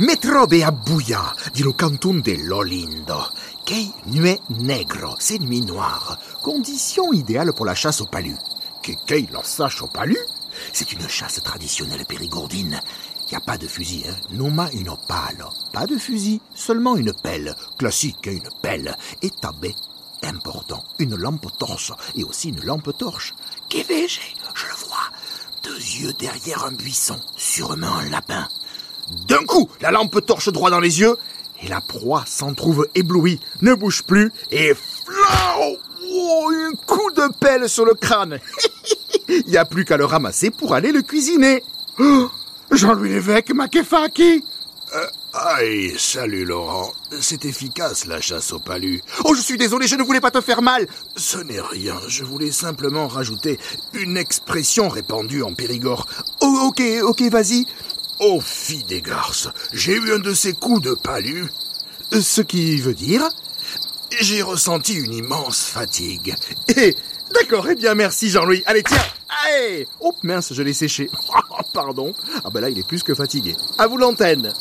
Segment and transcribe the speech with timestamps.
[0.00, 3.20] Me trobe a Bouya, dit le canton de Lolindo.
[3.66, 6.18] Kei nuet negro, c'est nuit noire.
[6.42, 8.34] Condition idéale pour la chasse au palu.
[8.82, 10.16] Que kei la sache au palu?
[10.72, 12.80] C'est une chasse traditionnelle périgourdine.
[13.30, 14.16] Y a pas de fusil, hein.
[14.30, 15.44] Noma une pale.
[15.74, 17.54] Pas de fusil, seulement une pelle.
[17.78, 18.96] Classique, une pelle.
[19.20, 19.74] Et tabé.
[20.22, 20.84] Important.
[21.00, 21.92] Une lampe torche.
[22.14, 23.34] Et aussi une lampe torche.
[23.70, 25.10] Je Je le vois.
[25.62, 27.20] Deux yeux derrière un buisson.
[27.36, 28.48] Sûrement un lapin.
[29.28, 31.16] D'un coup, la lampe torche droit dans les yeux.
[31.62, 35.76] Et la proie s'en trouve éblouie, ne bouge plus, et flau
[36.10, 38.40] oh, Un coup de pelle sur le crâne
[39.28, 41.62] Il n'y a plus qu'à le ramasser pour aller le cuisiner
[42.00, 42.28] oh,
[42.72, 44.44] Jean-Louis Lévesque, Makefaki
[44.94, 46.92] euh, Aïe, salut Laurent.
[47.20, 49.00] C'est efficace la chasse au palu.
[49.24, 50.86] Oh, je suis désolé, je ne voulais pas te faire mal.
[51.16, 53.58] Ce n'est rien, je voulais simplement rajouter
[53.94, 56.06] une expression répandue en Périgord.
[56.42, 57.66] Oh, ok, ok, vas-y.
[58.24, 61.50] Oh, fille des garces, j'ai eu un de ces coups de palu.
[62.12, 63.28] Euh, ce qui veut dire
[64.20, 66.32] J'ai ressenti une immense fatigue.
[66.68, 66.94] Eh,
[67.34, 68.62] d'accord, eh bien merci Jean-Louis.
[68.66, 69.02] Allez, tiens
[69.48, 71.10] Allez Oh mince, je l'ai séché.
[71.74, 72.14] Pardon.
[72.44, 73.56] Ah ben là, il est plus que fatigué.
[73.78, 74.52] À vous l'antenne